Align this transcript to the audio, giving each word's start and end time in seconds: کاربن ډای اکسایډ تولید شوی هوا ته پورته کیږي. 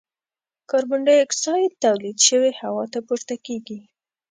کاربن 0.69 0.99
ډای 1.07 1.19
اکسایډ 1.25 1.71
تولید 1.85 2.17
شوی 2.27 2.51
هوا 2.61 2.83
ته 2.93 2.99
پورته 3.07 3.35
کیږي. 3.45 3.79